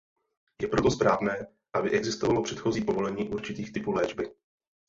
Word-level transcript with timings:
Je 0.61 0.67
proto 0.67 0.91
správné, 0.91 1.47
aby 1.73 1.91
existovalo 1.91 2.43
předchozí 2.43 2.81
povolení 2.83 3.29
určitých 3.29 3.73
typů 3.73 3.91
léčby. 3.91 4.31